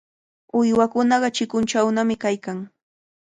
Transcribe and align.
Uywakunaqa 0.59 1.29
chikunchawnami 1.35 2.15
kaykan. 2.23 2.59